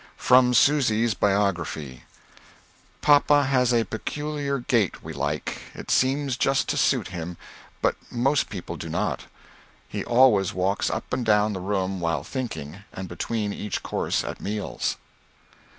From 0.17 0.55
Susy's 0.55 1.13
Biography. 1.13 2.05
Papa 3.03 3.43
has 3.43 3.71
a 3.71 3.83
peculiar 3.85 4.57
gait 4.57 5.03
we 5.03 5.13
like, 5.13 5.61
it 5.75 5.91
seems 5.91 6.37
just 6.37 6.67
to 6.69 6.75
sute 6.77 7.09
him, 7.09 7.37
but 7.83 7.95
most 8.09 8.49
people 8.49 8.77
do 8.77 8.89
not; 8.89 9.25
he 9.87 10.03
always 10.03 10.55
walks 10.55 10.89
up 10.89 11.13
and 11.13 11.23
down 11.23 11.53
the 11.53 11.59
room 11.59 11.99
while 11.99 12.23
thinking 12.23 12.79
and 12.91 13.07
between 13.07 13.53
each 13.53 13.83
coarse 13.83 14.23
at 14.23 14.41
meals. 14.41 14.97